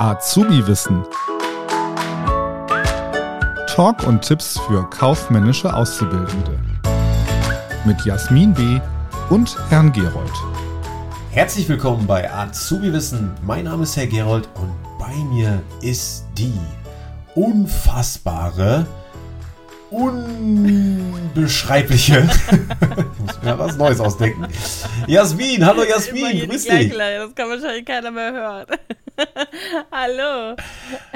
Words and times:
Azubi-Wissen. 0.00 1.04
Talk 3.66 4.06
und 4.06 4.22
Tipps 4.22 4.58
für 4.60 4.88
kaufmännische 4.88 5.74
Auszubildende. 5.74 6.58
Mit 7.84 8.02
Jasmin 8.06 8.54
B. 8.54 8.80
und 9.28 9.54
Herrn 9.68 9.92
Gerold. 9.92 10.32
Herzlich 11.32 11.68
willkommen 11.68 12.06
bei 12.06 12.32
Azubi-Wissen. 12.32 13.32
Mein 13.42 13.64
Name 13.64 13.82
ist 13.82 13.94
Herr 13.94 14.06
Gerold 14.06 14.48
und 14.54 14.72
bei 14.98 15.14
mir 15.34 15.62
ist 15.82 16.24
die 16.38 16.58
unfassbare 17.34 18.86
unbeschreibliche. 19.90 22.20
ich 22.50 23.18
muss 23.18 23.42
mir 23.42 23.58
was 23.58 23.76
Neues 23.76 24.00
ausdenken. 24.00 24.46
Jasmin, 25.06 25.66
hallo 25.66 25.82
Jasmin, 25.82 26.48
grüß 26.48 26.64
dich. 26.64 26.90
Das 26.90 27.34
kann 27.34 27.50
wahrscheinlich 27.50 27.84
keiner 27.84 28.10
mehr 28.10 28.32
hören. 28.32 28.64
hallo. 29.92 30.56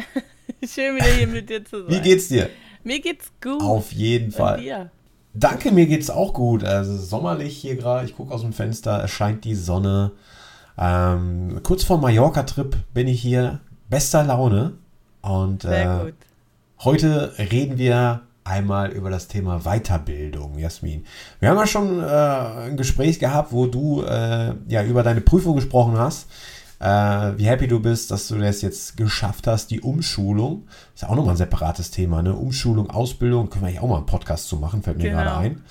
Schön 0.66 0.96
wieder 0.96 1.06
hier 1.06 1.26
mit 1.26 1.48
dir 1.48 1.64
zu 1.64 1.82
sein. 1.82 1.90
Wie 1.90 2.00
geht's 2.00 2.28
dir? 2.28 2.50
Mir 2.82 3.00
geht's 3.00 3.30
gut. 3.42 3.62
Auf 3.62 3.92
jeden 3.92 4.32
Fall. 4.32 4.60
Dir? 4.60 4.90
Danke, 5.32 5.72
mir 5.72 5.86
geht's 5.86 6.10
auch 6.10 6.32
gut. 6.32 6.64
Also 6.64 6.96
sommerlich 6.96 7.56
hier 7.56 7.76
gerade. 7.76 8.06
Ich 8.06 8.16
gucke 8.16 8.32
aus 8.32 8.42
dem 8.42 8.52
Fenster, 8.52 9.04
es 9.04 9.10
scheint 9.10 9.44
die 9.44 9.54
Sonne. 9.54 10.12
Ähm, 10.78 11.60
kurz 11.62 11.84
vor 11.84 11.98
Mallorca-Trip 11.98 12.76
bin 12.92 13.08
ich 13.08 13.20
hier. 13.20 13.60
Bester 13.88 14.24
Laune. 14.24 14.74
Und 15.22 15.64
äh, 15.64 16.12
heute 16.80 17.32
reden 17.38 17.78
wir 17.78 18.22
einmal 18.44 18.90
über 18.92 19.08
das 19.08 19.28
Thema 19.28 19.60
Weiterbildung, 19.60 20.58
Jasmin. 20.58 21.06
Wir 21.40 21.48
haben 21.48 21.56
ja 21.56 21.66
schon 21.66 22.00
äh, 22.00 22.06
ein 22.06 22.76
Gespräch 22.76 23.18
gehabt, 23.18 23.52
wo 23.52 23.66
du 23.66 24.02
äh, 24.02 24.52
ja 24.68 24.84
über 24.84 25.02
deine 25.02 25.22
Prüfung 25.22 25.56
gesprochen 25.56 25.98
hast. 25.98 26.28
Äh, 26.80 26.86
wie 27.38 27.46
happy 27.46 27.68
du 27.68 27.80
bist, 27.80 28.10
dass 28.10 28.28
du 28.28 28.38
das 28.38 28.62
jetzt 28.62 28.96
geschafft 28.96 29.46
hast, 29.46 29.70
die 29.70 29.80
Umschulung. 29.80 30.66
Ist 30.94 31.02
ja 31.02 31.08
auch 31.08 31.16
nochmal 31.16 31.34
ein 31.34 31.38
separates 31.38 31.90
Thema, 31.90 32.22
ne? 32.22 32.34
Umschulung, 32.34 32.90
Ausbildung, 32.90 33.50
können 33.50 33.66
wir 33.66 33.72
ja 33.72 33.80
auch 33.80 33.88
mal 33.88 33.98
einen 33.98 34.06
Podcast 34.06 34.48
zu 34.48 34.56
machen, 34.56 34.82
fällt 34.82 34.98
mir 34.98 35.04
genau. 35.04 35.22
gerade 35.22 35.36
ein. 35.36 35.62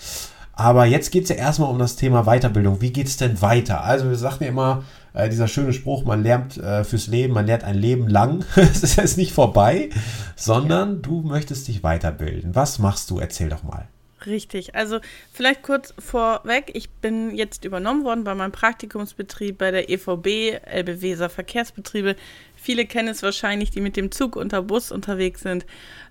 Aber 0.53 0.85
jetzt 0.85 1.11
geht 1.11 1.23
es 1.23 1.29
ja 1.29 1.35
erstmal 1.35 1.71
um 1.71 1.79
das 1.79 1.95
Thema 1.95 2.23
Weiterbildung. 2.25 2.79
Wie 2.79 2.93
geht 2.93 3.07
es 3.07 3.17
denn 3.17 3.41
weiter? 3.41 3.83
Also 3.83 4.07
wir 4.07 4.15
sagten 4.15 4.43
ja 4.43 4.49
immer, 4.51 4.83
äh, 5.13 5.27
dieser 5.29 5.47
schöne 5.47 5.73
Spruch, 5.73 6.05
man 6.05 6.21
lernt 6.21 6.57
äh, 6.57 6.83
fürs 6.83 7.07
Leben, 7.07 7.33
man 7.33 7.47
lernt 7.47 7.63
ein 7.63 7.75
Leben 7.75 8.07
lang. 8.07 8.45
es 8.55 8.83
ist 8.83 8.97
jetzt 8.97 9.17
nicht 9.17 9.33
vorbei, 9.33 9.89
sondern 10.35 11.01
du 11.01 11.21
möchtest 11.21 11.67
dich 11.67 11.83
weiterbilden. 11.83 12.53
Was 12.55 12.77
machst 12.79 13.09
du? 13.09 13.19
Erzähl 13.19 13.49
doch 13.49 13.63
mal. 13.63 13.87
Richtig, 14.25 14.75
also 14.75 14.99
vielleicht 15.31 15.63
kurz 15.63 15.93
vorweg, 15.99 16.71
ich 16.73 16.89
bin 16.89 17.35
jetzt 17.35 17.65
übernommen 17.65 18.05
worden 18.05 18.23
bei 18.23 18.33
meinem 18.35 18.51
Praktikumsbetrieb 18.51 19.57
bei 19.57 19.71
der 19.71 19.89
EVB, 19.89 20.61
Elbe 20.65 21.01
Weser 21.01 21.29
Verkehrsbetriebe. 21.29 22.15
Viele 22.55 22.85
kennen 22.85 23.09
es 23.09 23.23
wahrscheinlich, 23.23 23.71
die 23.71 23.81
mit 23.81 23.97
dem 23.97 24.11
Zug 24.11 24.35
unter 24.35 24.61
Bus 24.61 24.91
unterwegs 24.91 25.41
sind. 25.41 25.65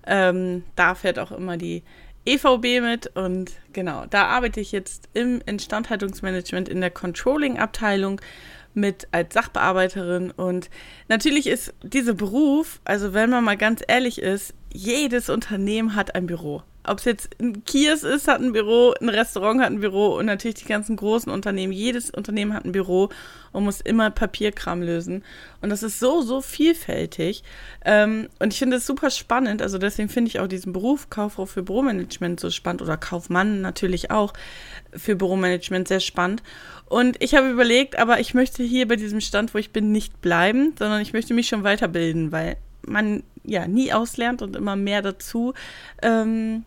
Ähm, 0.05 0.63
da 0.75 0.93
fährt 0.93 1.17
auch 1.17 1.31
immer 1.31 1.57
die 1.57 1.83
EVB 2.25 2.81
mit 2.81 3.07
und 3.15 3.51
genau, 3.73 4.05
da 4.09 4.27
arbeite 4.27 4.61
ich 4.61 4.71
jetzt 4.71 5.09
im 5.13 5.41
Instandhaltungsmanagement 5.45 6.69
in 6.69 6.81
der 6.81 6.91
Controlling-Abteilung 6.91 8.21
mit 8.73 9.07
als 9.11 9.33
Sachbearbeiterin 9.33 10.31
und 10.31 10.69
natürlich 11.07 11.47
ist 11.47 11.73
dieser 11.83 12.13
Beruf, 12.13 12.79
also 12.85 13.13
wenn 13.13 13.29
man 13.29 13.43
mal 13.43 13.57
ganz 13.57 13.81
ehrlich 13.87 14.21
ist, 14.21 14.53
jedes 14.71 15.29
Unternehmen 15.29 15.95
hat 15.95 16.15
ein 16.15 16.27
Büro. 16.27 16.63
Ob 16.85 16.99
es 16.99 17.05
jetzt 17.05 17.29
ein 17.39 17.63
Kios 17.63 18.03
ist, 18.03 18.27
hat 18.27 18.41
ein 18.41 18.51
Büro, 18.51 18.93
ein 18.99 19.07
Restaurant 19.07 19.61
hat 19.61 19.71
ein 19.71 19.79
Büro 19.79 20.17
und 20.17 20.25
natürlich 20.25 20.55
die 20.55 20.65
ganzen 20.65 20.97
großen 20.97 21.31
Unternehmen. 21.31 21.71
Jedes 21.71 22.09
Unternehmen 22.09 22.53
hat 22.53 22.65
ein 22.65 22.73
Büro 22.73 23.09
und 23.53 23.63
muss 23.63 23.79
immer 23.79 24.11
Papierkram 24.11 24.81
lösen. 24.81 25.23
Und 25.61 25.69
das 25.69 25.81
ist 25.81 25.99
so, 25.99 26.21
so 26.21 26.41
vielfältig. 26.41 27.43
Ähm, 27.85 28.27
und 28.39 28.51
ich 28.51 28.59
finde 28.59 28.77
es 28.77 28.85
super 28.85 29.11
spannend. 29.11 29.61
Also 29.61 29.77
deswegen 29.77 30.09
finde 30.09 30.29
ich 30.29 30.39
auch 30.39 30.47
diesen 30.47 30.73
Beruf 30.73 31.09
Kauffrau 31.09 31.45
für 31.45 31.63
Büromanagement 31.63 32.39
so 32.39 32.49
spannend 32.49 32.81
oder 32.81 32.97
Kaufmann 32.97 33.61
natürlich 33.61 34.11
auch 34.11 34.33
für 34.91 35.15
Büromanagement 35.15 35.87
sehr 35.87 36.01
spannend. 36.01 36.43
Und 36.87 37.21
ich 37.23 37.33
habe 37.33 37.49
überlegt, 37.49 37.97
aber 37.97 38.19
ich 38.19 38.33
möchte 38.33 38.61
hier 38.61 38.87
bei 38.87 38.97
diesem 38.97 39.21
Stand, 39.21 39.53
wo 39.53 39.57
ich 39.57 39.71
bin, 39.71 39.91
nicht 39.91 40.21
bleiben, 40.21 40.75
sondern 40.77 41.01
ich 41.01 41.13
möchte 41.13 41.33
mich 41.33 41.47
schon 41.47 41.63
weiterbilden, 41.63 42.31
weil 42.31 42.57
man 42.85 43.23
ja 43.43 43.67
nie 43.67 43.93
auslernt 43.93 44.41
und 44.41 44.55
immer 44.55 44.75
mehr 44.75 45.01
dazu 45.01 45.53
ähm, 46.01 46.63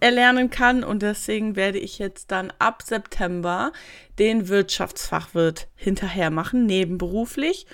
erlernen 0.00 0.50
kann. 0.50 0.84
Und 0.84 1.02
deswegen 1.02 1.56
werde 1.56 1.78
ich 1.78 1.98
jetzt 1.98 2.30
dann 2.30 2.52
ab 2.58 2.82
September 2.82 3.72
den 4.18 4.48
Wirtschaftsfachwirt 4.48 5.68
hinterher 5.74 6.30
machen, 6.30 6.66
nebenberuflich. 6.66 7.66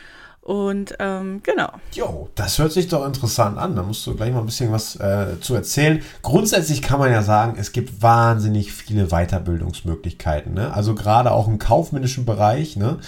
Und 0.43 0.97
ähm, 0.99 1.41
genau. 1.45 1.71
Jo, 1.93 2.29
das 2.35 2.59
hört 2.59 2.73
sich 2.73 2.89
doch 2.89 3.07
interessant 3.07 3.59
an. 3.59 3.77
Da 3.77 3.85
musst 3.85 4.05
du 4.09 4.17
gleich 4.17 4.33
mal 4.33 4.41
ein 4.41 4.47
bisschen 4.47 4.73
was 4.73 4.97
äh, 4.97 5.39
zu 5.41 5.55
erzählen. 5.55 6.03
Grundsätzlich 6.23 6.83
kann 6.83 6.99
man 6.99 7.13
ja 7.13 7.23
sagen, 7.23 7.57
es 7.59 7.71
gibt 7.71 8.03
wahnsinnig 8.03 8.73
viele 8.73 9.07
Weiterbildungsmöglichkeiten. 9.07 10.53
Ne? 10.53 10.75
Also 10.75 10.97
gerade 10.97 11.31
auch 11.31 11.47
im 11.47 11.61
kaufmännischen 11.61 12.25
Bereich. 12.25 12.77
Ne? 12.77 12.99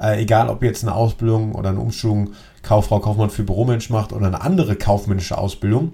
Äh, 0.00 0.22
egal, 0.22 0.48
ob 0.48 0.62
jetzt 0.62 0.84
eine 0.84 0.94
Ausbildung 0.94 1.56
oder 1.56 1.70
eine 1.70 1.80
Umschulung 1.80 2.34
Kauffrau, 2.62 3.00
Kaufmann 3.00 3.30
für 3.30 3.42
Büromensch 3.42 3.90
macht 3.90 4.12
oder 4.12 4.28
eine 4.28 4.40
andere 4.40 4.76
kaufmännische 4.76 5.36
Ausbildung. 5.36 5.92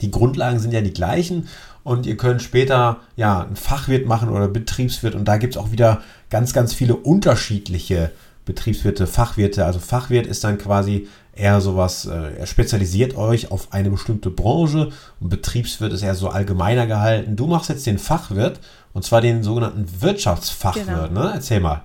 Die 0.00 0.10
Grundlagen 0.10 0.58
sind 0.58 0.72
ja 0.72 0.80
die 0.80 0.92
gleichen 0.92 1.48
und 1.82 2.06
ihr 2.06 2.16
könnt 2.16 2.42
später 2.42 2.98
ja 3.16 3.40
ein 3.42 3.56
Fachwirt 3.56 4.06
machen 4.06 4.28
oder 4.28 4.48
Betriebswirt 4.48 5.14
und 5.14 5.26
da 5.26 5.36
gibt 5.36 5.54
es 5.54 5.60
auch 5.60 5.72
wieder 5.72 6.02
ganz, 6.30 6.52
ganz 6.52 6.74
viele 6.74 6.96
unterschiedliche 6.96 8.10
Betriebswirte, 8.44 9.06
Fachwirte. 9.06 9.64
Also 9.64 9.78
Fachwirt 9.78 10.26
ist 10.26 10.44
dann 10.44 10.58
quasi 10.58 11.08
eher 11.34 11.60
sowas, 11.60 12.06
äh, 12.06 12.36
er 12.38 12.46
spezialisiert 12.46 13.16
euch 13.16 13.50
auf 13.50 13.72
eine 13.72 13.90
bestimmte 13.90 14.30
Branche 14.30 14.90
und 15.20 15.28
Betriebswirt 15.28 15.92
ist 15.92 16.02
eher 16.02 16.14
so 16.14 16.28
allgemeiner 16.28 16.86
gehalten. 16.86 17.36
Du 17.36 17.46
machst 17.46 17.68
jetzt 17.68 17.86
den 17.86 17.98
Fachwirt 17.98 18.60
und 18.92 19.04
zwar 19.04 19.20
den 19.20 19.42
sogenannten 19.42 19.86
Wirtschaftsfachwirt, 20.00 20.86
genau. 20.86 21.24
ne? 21.24 21.32
Erzähl 21.34 21.60
mal. 21.60 21.82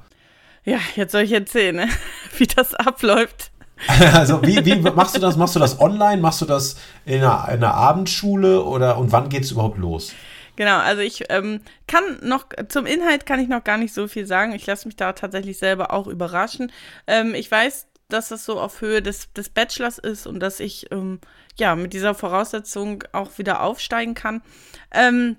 Ja, 0.64 0.80
jetzt 0.96 1.12
soll 1.12 1.22
ich 1.22 1.32
erzählen, 1.32 1.76
ne? 1.76 1.88
wie 2.38 2.48
das 2.48 2.74
abläuft. 2.74 3.52
Also 4.14 4.42
wie, 4.42 4.66
wie 4.66 4.76
machst 4.76 5.16
du 5.16 5.20
das? 5.20 5.38
Machst 5.38 5.56
du 5.56 5.60
das 5.60 5.80
online? 5.80 6.22
Machst 6.22 6.42
du 6.42 6.46
das 6.46 6.78
in 7.06 7.24
einer, 7.24 7.48
in 7.50 7.64
einer 7.64 7.74
Abendschule 7.74 8.64
oder 8.64 8.98
und 8.98 9.12
wann 9.12 9.30
geht 9.30 9.44
es 9.44 9.52
überhaupt 9.52 9.78
los? 9.78 10.14
Genau, 10.56 10.78
also 10.78 11.02
ich 11.02 11.26
ähm, 11.30 11.62
kann 11.88 12.04
noch, 12.22 12.46
zum 12.70 12.86
Inhalt 12.86 13.26
kann 13.26 13.40
ich 13.40 13.50
noch 13.50 13.64
gar 13.64 13.78
nicht 13.78 13.94
so 13.94 14.08
viel 14.08 14.26
sagen. 14.26 14.54
Ich 14.54 14.66
lasse 14.66 14.88
mich 14.88 14.96
da 14.96 15.14
tatsächlich 15.14 15.58
selber 15.58 15.92
auch 15.92 16.08
überraschen. 16.08 16.72
Ähm, 17.08 17.36
ich 17.36 17.52
weiß, 17.52 17.88
dass 18.08 18.30
das 18.30 18.46
so 18.46 18.60
auf 18.60 18.82
Höhe 18.82 19.02
des, 19.02 19.34
des 19.34 19.50
Bachelors 19.50 19.98
ist 19.98 20.28
und 20.28 20.40
dass 20.40 20.60
ich 20.60 20.92
ähm, 20.92 21.20
ja 21.58 21.76
mit 21.76 21.94
dieser 21.94 22.14
Voraussetzung 22.14 23.04
auch 23.12 23.38
wieder 23.38 23.62
aufsteigen 23.62 24.14
kann. 24.14 24.42
Ähm, 24.92 25.38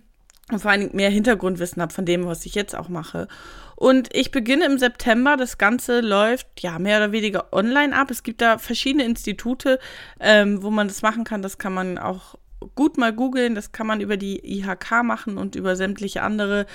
und 0.51 0.61
vor 0.61 0.71
allen 0.71 0.81
Dingen 0.81 0.97
mehr 0.97 1.11
Hintergrundwissen 1.11 1.83
habe 1.83 1.93
von 1.93 2.05
dem, 2.05 2.27
was 2.27 2.47
ich 2.47 2.55
jetzt 2.55 2.77
auch 2.77 2.89
mache. 2.89 3.27
Und 3.75 4.15
ich 4.15 4.31
beginne 4.31 4.65
im 4.65 4.79
September. 4.79 5.37
Das 5.37 5.59
Ganze 5.59 6.01
läuft 6.01 6.47
ja 6.61 6.79
mehr 6.79 6.99
oder 6.99 7.13
weniger 7.13 7.53
online 7.53 7.95
ab. 7.95 8.11
Es 8.11 8.23
gibt 8.23 8.41
da 8.41 8.59
verschiedene 8.59 9.05
Institute, 9.05 9.79
ähm, 10.21 10.63
wo 10.63 10.71
man 10.71 10.89
das 10.89 11.03
machen 11.03 11.25
kann. 11.25 11.43
Das 11.43 11.59
kann 11.59 11.75
man 11.75 11.99
auch 11.99 12.37
gut 12.77 12.97
mal 12.97 13.13
googeln. 13.13 13.57
Das 13.57 13.73
kann 13.73 13.89
man 13.89 14.01
über 14.01 14.17
die 14.17 14.39
IHK 14.59 15.03
machen 15.03 15.37
und 15.37 15.57
über 15.57 15.75
sämtliche 15.75 16.23
andere 16.23 16.67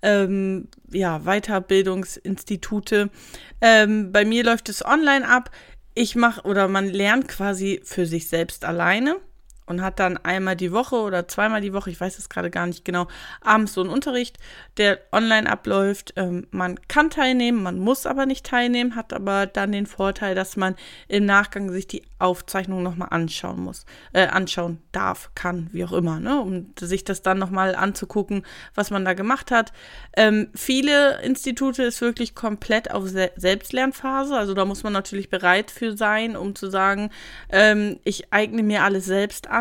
ähm, 0.00 0.68
ja, 0.90 1.20
Weiterbildungsinstitute. 1.20 3.10
Ähm, 3.60 4.10
bei 4.10 4.24
mir 4.24 4.42
läuft 4.42 4.70
es 4.70 4.84
online 4.84 5.28
ab. 5.28 5.50
Ich 5.94 6.16
mache 6.16 6.42
oder 6.42 6.66
man 6.66 6.88
lernt 6.88 7.28
quasi 7.28 7.80
für 7.84 8.06
sich 8.06 8.28
selbst 8.28 8.64
alleine 8.64 9.16
und 9.68 9.82
hat 9.82 9.98
dann 10.00 10.16
einmal 10.16 10.56
die 10.56 10.72
Woche 10.72 10.96
oder 10.96 11.28
zweimal 11.28 11.60
die 11.60 11.72
Woche, 11.72 11.90
ich 11.90 12.00
weiß 12.00 12.18
es 12.18 12.28
gerade 12.28 12.50
gar 12.50 12.66
nicht 12.66 12.84
genau, 12.84 13.06
abends 13.40 13.74
so 13.74 13.82
einen 13.82 13.90
Unterricht, 13.90 14.38
der 14.78 14.98
online 15.12 15.50
abläuft. 15.50 16.14
Ähm, 16.16 16.46
man 16.50 16.78
kann 16.88 17.10
teilnehmen, 17.10 17.62
man 17.62 17.78
muss 17.78 18.06
aber 18.06 18.26
nicht 18.26 18.46
teilnehmen, 18.46 18.96
hat 18.96 19.12
aber 19.12 19.46
dann 19.46 19.72
den 19.72 19.86
Vorteil, 19.86 20.34
dass 20.34 20.56
man 20.56 20.74
im 21.06 21.26
Nachgang 21.26 21.70
sich 21.70 21.86
die 21.86 22.02
Aufzeichnung 22.18 22.82
nochmal 22.82 23.08
anschauen 23.10 23.60
muss, 23.60 23.84
äh, 24.12 24.26
anschauen 24.26 24.78
darf, 24.92 25.30
kann, 25.34 25.68
wie 25.72 25.84
auch 25.84 25.92
immer, 25.92 26.18
ne, 26.18 26.40
um 26.40 26.72
sich 26.80 27.04
das 27.04 27.22
dann 27.22 27.38
nochmal 27.38 27.74
anzugucken, 27.74 28.44
was 28.74 28.90
man 28.90 29.04
da 29.04 29.12
gemacht 29.12 29.50
hat. 29.50 29.72
Ähm, 30.16 30.48
viele 30.54 31.20
Institute 31.22 31.82
ist 31.82 32.00
wirklich 32.00 32.34
komplett 32.34 32.90
auf 32.90 33.06
Se 33.06 33.30
Selbstlernphase, 33.36 34.36
also 34.36 34.54
da 34.54 34.64
muss 34.64 34.82
man 34.82 34.92
natürlich 34.92 35.28
bereit 35.28 35.70
für 35.70 35.96
sein, 35.96 36.36
um 36.36 36.54
zu 36.54 36.70
sagen, 36.70 37.10
ähm, 37.50 38.00
ich 38.04 38.32
eigne 38.32 38.62
mir 38.62 38.82
alles 38.82 39.04
selbst 39.04 39.48
an. 39.48 39.57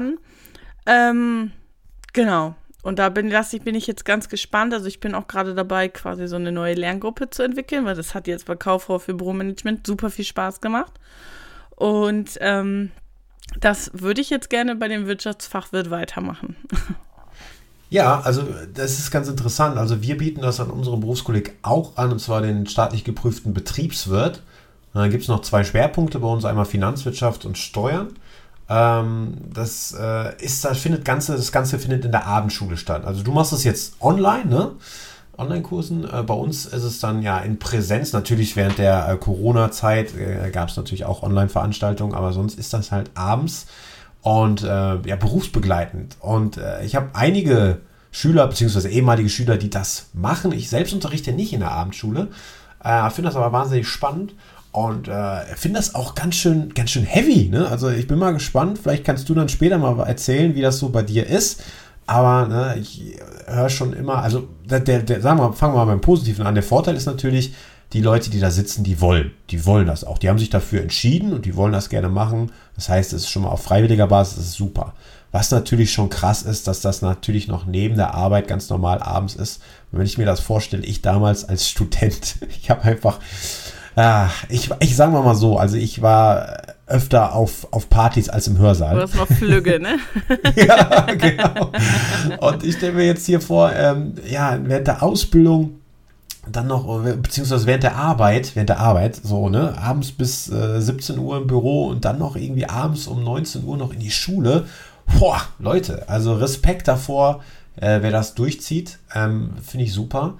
Ähm, 0.86 1.52
genau. 2.14 2.56
Und 2.84 3.00
da 3.00 3.10
bin, 3.10 3.32
ich, 3.32 3.62
bin 3.64 3.76
ich 3.76 3.88
jetzt 3.88 4.06
ganz 4.06 4.30
gespannt. 4.30 4.74
Also 4.74 4.86
ich 4.88 5.00
bin 5.00 5.14
auch 5.14 5.28
gerade 5.28 5.54
dabei, 5.54 5.90
quasi 5.90 6.28
so 6.28 6.38
eine 6.38 6.52
neue 6.52 6.74
Lerngruppe 6.74 7.30
zu 7.30 7.44
entwickeln, 7.44 7.86
weil 7.86 7.96
das 7.96 8.16
hat 8.16 8.28
jetzt 8.28 8.46
bei 8.46 8.56
Kauffrau 8.56 9.00
für 9.00 9.14
Büromanagement 9.14 9.86
super 9.86 10.10
viel 10.10 10.26
Spaß 10.26 10.62
gemacht. 10.62 10.94
Und 11.76 12.38
ähm, 12.40 12.92
das 13.60 13.92
würde 13.94 14.22
ich 14.22 14.30
jetzt 14.30 14.50
gerne 14.50 14.76
bei 14.76 14.88
dem 14.88 15.06
Wirtschaftsfachwirt 15.08 15.90
weitermachen. 15.90 16.56
Ja, 17.90 18.20
also 18.20 18.44
das 18.74 19.00
ist 19.00 19.12
ganz 19.12 19.30
interessant. 19.30 19.78
Also 19.78 20.02
wir 20.02 20.18
bieten 20.18 20.42
das 20.42 20.60
an 20.60 20.70
unserem 20.70 21.00
Berufskolleg 21.00 21.54
auch 21.62 21.96
an, 21.96 22.12
und 22.12 22.20
zwar 22.20 22.42
den 22.42 22.68
staatlich 22.68 23.04
geprüften 23.04 23.54
Betriebswirt. 23.54 24.44
dann 24.94 25.10
gibt 25.10 25.24
es 25.24 25.30
noch 25.30 25.42
zwei 25.42 25.64
Schwerpunkte 25.64 26.20
bei 26.20 26.28
uns, 26.28 26.44
einmal 26.44 26.66
Finanzwirtschaft 26.66 27.46
und 27.46 27.58
Steuern. 27.58 28.10
Ähm, 28.69 29.38
das 29.54 29.96
äh, 29.98 30.36
ist, 30.44 30.66
das 30.66 30.78
findet 30.78 31.06
Ganze, 31.06 31.36
das 31.36 31.52
Ganze 31.52 31.80
findet 31.80 32.06
in 32.06 32.12
der 32.12 32.25
Abendschule 32.25 32.78
statt. 32.78 33.06
Also 33.06 33.24
du 33.24 33.31
machst 33.31 33.54
es 33.54 33.64
jetzt 33.64 33.96
online, 34.02 34.46
ne? 34.46 34.72
Online-Kursen. 35.38 36.04
Äh, 36.12 36.24
bei 36.24 36.34
uns 36.34 36.66
ist 36.66 36.84
es 36.84 37.00
dann 37.00 37.22
ja 37.22 37.40
in 37.40 37.60
Präsenz. 37.60 38.12
Natürlich 38.12 38.56
während 38.56 38.78
der 38.78 39.08
äh, 39.08 39.18
Corona-Zeit 39.18 40.16
äh, 40.16 40.50
gab 40.52 40.69
es 40.69 40.78
natürlich 40.78 41.06
auch 41.06 41.24
Online-Veranstaltungen, 41.24 42.14
aber 42.14 42.34
sonst 42.34 42.60
ist 42.60 42.74
das 42.74 42.92
halt 42.92 43.12
abends 43.14 43.68
und 44.22 44.64
äh, 44.64 44.68
ja, 44.68 45.16
berufsbegleitend. 45.16 46.18
Und 46.20 46.58
äh, 46.58 46.84
ich 46.84 46.96
habe 46.96 47.10
einige 47.13 47.80
Schüler, 48.12 48.48
beziehungsweise 48.48 48.90
ehemalige 48.90 49.30
Schüler, 49.30 49.58
die 49.58 49.70
das 49.70 50.08
machen. 50.13 50.52
Ich 50.52 50.70
selbst 50.70 50.94
unterrichte 50.94 51.31
nicht 51.31 51.54
in 51.54 51.60
der 51.60 51.72
Abendschule, 51.72 52.30
finde 53.10 53.30
das 53.30 53.36
aber 53.36 53.52
wahnsinnig 53.52 53.88
spannend 53.88 54.34
und 54.77 55.07
äh, 55.07 55.44
finde 55.56 55.79
das 55.79 55.95
auch 55.95 56.13
ganz 56.13 56.35
schön, 56.35 56.71
ganz 56.75 56.91
schön 56.91 57.03
heavy. 57.03 57.50
Ne? 57.50 57.68
Also 57.68 57.89
ich 57.89 58.06
bin 58.06 58.19
mal 58.19 58.33
gespannt. 58.33 58.77
Vielleicht 58.77 59.03
kannst 59.03 59.27
du 59.27 59.33
dann 59.33 59.50
später 59.50 59.79
mal 59.79 60.00
erzählen, 60.06 60.53
wie 60.53 60.62
das 60.62 60.77
so 60.77 60.89
bei 60.89 61.01
dir 61.01 61.25
ist. 61.25 61.63
Aber 62.06 62.47
ne, 62.47 62.75
ich 62.79 63.18
höre 63.47 63.69
schon 63.69 63.94
immer, 63.94 64.21
also 64.21 64.47
der, 64.65 64.81
der, 64.81 65.19
sagen 65.19 65.39
wir, 65.39 65.51
fangen 65.53 65.74
wir 65.74 65.83
mal 65.83 65.85
beim 65.85 66.01
Positiven 66.01 66.45
an. 66.45 66.53
Der 66.53 66.63
Vorteil 66.63 66.95
ist 66.95 67.07
natürlich, 67.07 67.56
die 67.94 68.01
Leute, 68.01 68.29
die 68.29 68.39
da 68.39 68.51
sitzen, 68.51 68.83
die 68.83 69.01
wollen. 69.01 69.31
Die 69.50 69.65
wollen 69.65 69.88
das 69.88 70.03
auch. 70.03 70.19
Die 70.19 70.29
haben 70.29 70.38
sich 70.38 70.51
dafür 70.51 70.83
entschieden 70.83 71.33
und 71.33 71.45
die 71.45 71.56
wollen 71.56 71.74
das 71.74 71.89
gerne 71.89 72.09
machen. 72.09 72.51
Das 72.75 72.88
heißt, 72.88 73.13
es 73.13 73.24
ist 73.24 73.31
schon 73.31 73.41
mal 73.41 73.50
auf 73.50 73.63
freiwilliger 73.63 74.06
Basis, 74.06 74.35
das 74.35 74.45
ist 74.45 74.57
super. 74.57 74.94
Was 75.31 75.50
natürlich 75.50 75.91
schon 75.91 76.12
krass 76.12 76.44
ist, 76.44 76.68
dass 76.68 76.81
das 76.81 77.01
natürlich 77.01 77.47
noch 77.47 77.65
neben 77.65 77.95
der 77.95 78.13
Arbeit 78.13 78.47
ganz 78.47 78.69
normal 78.69 79.01
abends 79.01 79.33
ist. 79.33 79.59
Und 79.91 79.97
wenn 79.97 80.06
ich 80.06 80.19
mir 80.19 80.27
das 80.27 80.39
vorstelle, 80.39 80.85
ich 80.85 81.01
damals 81.01 81.50
als 81.50 81.68
Student, 81.68 82.35
ich 82.62 82.69
habe 82.69 82.83
einfach, 82.83 83.19
ah, 83.98 84.30
ich, 84.48 84.70
ich 84.80 84.96
sage 84.96 85.12
mal 85.12 85.36
so, 85.36 85.58
also 85.58 85.76
ich 85.76 86.02
war 86.02 86.62
öfter 86.86 87.34
auf, 87.34 87.68
auf 87.72 87.90
Partys 87.90 88.30
als 88.30 88.48
im 88.48 88.58
Hörsaal. 88.58 88.96
Du 88.96 89.02
hast 89.02 89.16
noch 89.16 89.28
Flügge, 89.28 89.80
ne? 89.80 89.98
ja, 90.56 91.06
genau. 91.14 91.72
Und 92.40 92.64
ich 92.64 92.76
stelle 92.76 92.94
mir 92.94 93.06
jetzt 93.06 93.26
hier 93.26 93.42
vor, 93.42 93.74
ähm, 93.74 94.14
ja, 94.30 94.58
während 94.64 94.88
der 94.88 95.04
Ausbildung 95.04 95.82
dann 96.50 96.68
noch, 96.68 97.04
beziehungsweise 97.04 97.66
während 97.66 97.84
der 97.84 97.98
Arbeit, 97.98 98.56
während 98.56 98.70
der 98.70 98.80
Arbeit, 98.80 99.20
so, 99.22 99.50
ne, 99.50 99.78
abends 99.78 100.14
bis 100.14 100.50
äh, 100.50 100.80
17 100.80 101.20
Uhr 101.20 101.38
im 101.38 101.48
Büro 101.48 101.88
und 101.88 102.06
dann 102.06 102.20
noch 102.20 102.38
irgendwie 102.38 102.68
abends 102.68 103.08
um 103.08 103.22
19 103.22 103.66
Uhr 103.66 103.76
noch 103.76 103.92
in 103.92 104.00
die 104.00 104.12
Schule. 104.12 104.66
Boah, 105.20 105.42
Leute, 105.60 106.08
also 106.08 106.36
Respekt 106.36 106.88
davor, 106.88 107.42
äh, 107.77 108.01
wer 108.01 108.12
das 108.12 108.35
durchzieht, 108.35 109.00
ähm, 109.15 109.51
finde 109.63 109.85
ich 109.85 109.94
super. 109.94 110.35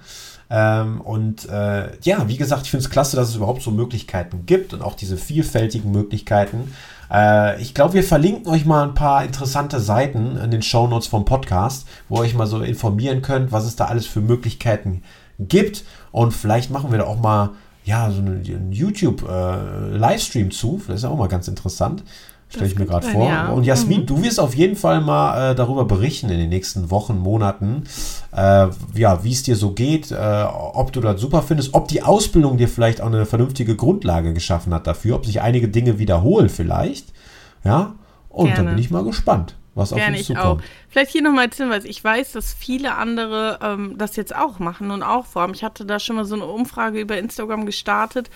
Ähm, 0.50 1.00
und 1.00 1.48
äh, 1.48 1.96
ja, 2.02 2.26
wie 2.28 2.36
gesagt, 2.36 2.62
ich 2.62 2.70
finde 2.70 2.84
es 2.84 2.90
klasse, 2.90 3.16
dass 3.16 3.28
es 3.28 3.36
überhaupt 3.36 3.62
so 3.62 3.70
Möglichkeiten 3.70 4.46
gibt 4.46 4.72
und 4.72 4.82
auch 4.82 4.94
diese 4.94 5.16
vielfältigen 5.16 5.90
Möglichkeiten. 5.90 6.72
Äh, 7.10 7.60
ich 7.60 7.74
glaube, 7.74 7.94
wir 7.94 8.04
verlinken 8.04 8.46
euch 8.48 8.64
mal 8.64 8.84
ein 8.84 8.94
paar 8.94 9.24
interessante 9.24 9.80
Seiten 9.80 10.36
in 10.36 10.50
den 10.50 10.62
Shownotes 10.62 11.08
vom 11.08 11.24
Podcast, 11.24 11.86
wo 12.08 12.16
ihr 12.16 12.20
euch 12.22 12.34
mal 12.34 12.46
so 12.46 12.60
informieren 12.62 13.22
könnt, 13.22 13.52
was 13.52 13.64
es 13.64 13.76
da 13.76 13.86
alles 13.86 14.06
für 14.06 14.20
Möglichkeiten 14.20 15.02
gibt. 15.38 15.84
Und 16.12 16.32
vielleicht 16.32 16.70
machen 16.70 16.90
wir 16.90 16.98
da 16.98 17.04
auch 17.04 17.20
mal 17.20 17.50
ja, 17.84 18.10
so 18.10 18.20
einen 18.20 18.70
YouTube-Livestream 18.72 20.48
äh, 20.48 20.50
zu. 20.50 20.82
Das 20.86 20.96
ist 20.96 21.02
ja 21.04 21.08
auch 21.08 21.16
mal 21.16 21.28
ganz 21.28 21.48
interessant. 21.48 22.04
Stelle 22.48 22.66
ich 22.66 22.78
mir 22.78 22.86
gerade 22.86 23.06
vor. 23.06 23.28
Ja. 23.28 23.48
Und 23.48 23.64
Jasmin, 23.64 24.02
mhm. 24.02 24.06
du 24.06 24.22
wirst 24.22 24.40
auf 24.40 24.54
jeden 24.54 24.76
Fall 24.76 25.02
mal 25.02 25.52
äh, 25.52 25.54
darüber 25.54 25.84
berichten 25.84 26.30
in 26.30 26.38
den 26.38 26.48
nächsten 26.48 26.90
Wochen, 26.90 27.18
Monaten, 27.18 27.84
äh, 28.34 28.68
ja, 28.94 29.22
wie 29.22 29.32
es 29.32 29.42
dir 29.42 29.54
so 29.54 29.72
geht, 29.72 30.10
äh, 30.10 30.44
ob 30.46 30.92
du 30.92 31.00
das 31.00 31.20
super 31.20 31.42
findest, 31.42 31.74
ob 31.74 31.88
die 31.88 32.02
Ausbildung 32.02 32.56
dir 32.56 32.68
vielleicht 32.68 33.02
auch 33.02 33.06
eine 33.06 33.26
vernünftige 33.26 33.76
Grundlage 33.76 34.32
geschaffen 34.32 34.72
hat 34.72 34.86
dafür, 34.86 35.16
ob 35.16 35.26
sich 35.26 35.42
einige 35.42 35.68
Dinge 35.68 35.98
wiederholen 35.98 36.48
vielleicht. 36.48 37.12
Ja, 37.64 37.96
und 38.30 38.56
da 38.56 38.62
bin 38.62 38.78
ich 38.78 38.90
mal 38.90 39.04
gespannt 39.04 39.57
was 39.78 39.90
Gerne 39.90 40.16
auf 40.16 40.18
uns 40.18 40.26
zukommt. 40.26 40.44
Auch. 40.44 40.60
Vielleicht 40.88 41.12
hier 41.12 41.22
nochmal 41.22 41.46
als 41.46 41.56
Hinweis. 41.56 41.84
Ich 41.84 42.02
weiß, 42.02 42.32
dass 42.32 42.52
viele 42.52 42.96
andere 42.96 43.58
ähm, 43.62 43.96
das 43.96 44.16
jetzt 44.16 44.34
auch 44.34 44.58
machen 44.58 44.90
und 44.90 45.02
auch 45.02 45.24
vorhaben. 45.24 45.54
Ich 45.54 45.64
hatte 45.64 45.86
da 45.86 45.98
schon 45.98 46.16
mal 46.16 46.24
so 46.24 46.34
eine 46.34 46.44
Umfrage 46.44 47.00
über 47.00 47.16
Instagram 47.16 47.64
gestartet. 47.64 48.28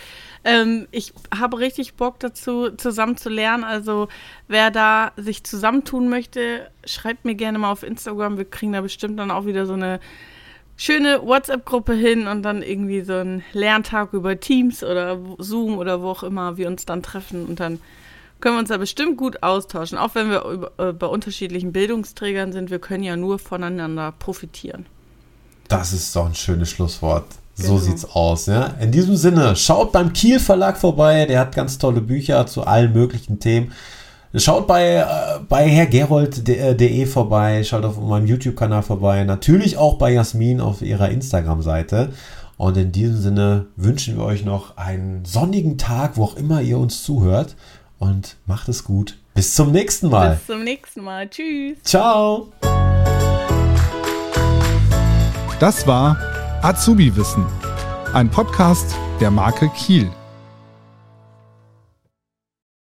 Ähm, 0.44 0.86
ich 0.90 1.12
habe 1.36 1.58
richtig 1.58 1.94
Bock 1.94 2.18
dazu, 2.20 2.70
zusammen 2.70 3.16
zu 3.16 3.28
lernen. 3.28 3.64
Also 3.64 4.08
wer 4.48 4.70
da 4.70 5.12
sich 5.16 5.44
zusammentun 5.44 6.08
möchte, 6.08 6.70
schreibt 6.84 7.24
mir 7.24 7.34
gerne 7.34 7.58
mal 7.58 7.70
auf 7.72 7.82
Instagram. 7.82 8.38
Wir 8.38 8.44
kriegen 8.44 8.72
da 8.72 8.80
bestimmt 8.80 9.18
dann 9.18 9.30
auch 9.30 9.44
wieder 9.44 9.66
so 9.66 9.74
eine 9.74 10.00
schöne 10.76 11.22
WhatsApp-Gruppe 11.24 11.94
hin 11.94 12.26
und 12.26 12.42
dann 12.42 12.62
irgendwie 12.62 13.02
so 13.02 13.14
einen 13.14 13.44
Lerntag 13.52 14.12
über 14.12 14.38
Teams 14.40 14.82
oder 14.82 15.18
Zoom 15.38 15.78
oder 15.78 16.02
wo 16.02 16.10
auch 16.10 16.22
immer 16.22 16.56
wir 16.56 16.66
uns 16.66 16.86
dann 16.86 17.02
treffen 17.02 17.46
und 17.46 17.60
dann 17.60 17.80
können 18.42 18.56
wir 18.56 18.60
uns 18.60 18.68
da 18.68 18.76
bestimmt 18.76 19.16
gut 19.16 19.42
austauschen. 19.42 19.96
Auch 19.96 20.14
wenn 20.14 20.28
wir 20.28 20.44
über, 20.44 20.72
äh, 20.76 20.92
bei 20.92 21.06
unterschiedlichen 21.06 21.72
Bildungsträgern 21.72 22.52
sind, 22.52 22.70
wir 22.70 22.80
können 22.80 23.04
ja 23.04 23.16
nur 23.16 23.38
voneinander 23.38 24.12
profitieren. 24.18 24.84
Das 25.68 25.92
ist 25.92 26.14
doch 26.14 26.26
ein 26.26 26.34
schönes 26.34 26.68
Schlusswort. 26.68 27.24
Genau. 27.56 27.68
So 27.68 27.78
sieht's 27.78 28.04
aus. 28.04 28.46
Ja? 28.46 28.74
In 28.80 28.90
diesem 28.90 29.16
Sinne, 29.16 29.54
schaut 29.56 29.92
beim 29.92 30.12
Kiel 30.12 30.40
Verlag 30.40 30.76
vorbei. 30.76 31.24
Der 31.26 31.38
hat 31.38 31.54
ganz 31.54 31.78
tolle 31.78 32.00
Bücher 32.00 32.46
zu 32.46 32.64
allen 32.64 32.92
möglichen 32.92 33.38
Themen. 33.38 33.72
Schaut 34.34 34.66
bei, 34.66 34.96
äh, 34.96 35.06
bei 35.48 35.68
herrgerold.de 35.68 37.06
vorbei, 37.06 37.62
schaut 37.64 37.84
auf 37.84 38.00
meinem 38.00 38.26
YouTube-Kanal 38.26 38.82
vorbei, 38.82 39.24
natürlich 39.24 39.76
auch 39.76 39.98
bei 39.98 40.10
Jasmin 40.10 40.60
auf 40.60 40.80
ihrer 40.80 41.10
Instagram-Seite. 41.10 42.08
Und 42.56 42.76
in 42.78 42.92
diesem 42.92 43.20
Sinne 43.20 43.66
wünschen 43.76 44.16
wir 44.16 44.24
euch 44.24 44.44
noch 44.44 44.76
einen 44.78 45.26
sonnigen 45.26 45.76
Tag, 45.76 46.16
wo 46.16 46.24
auch 46.24 46.36
immer 46.36 46.62
ihr 46.62 46.78
uns 46.78 47.02
zuhört 47.02 47.56
und 48.02 48.36
macht 48.46 48.68
es 48.68 48.82
gut. 48.82 49.16
Bis 49.34 49.54
zum 49.54 49.70
nächsten 49.70 50.10
Mal. 50.10 50.34
Bis 50.34 50.46
zum 50.46 50.64
nächsten 50.64 51.02
Mal. 51.02 51.28
Tschüss. 51.28 51.78
Ciao. 51.84 52.52
Das 55.60 55.86
war 55.86 56.16
Azubi 56.62 57.14
Wissen, 57.14 57.46
ein 58.12 58.28
Podcast 58.28 58.96
der 59.20 59.30
Marke 59.30 59.68
Kiel. 59.76 60.10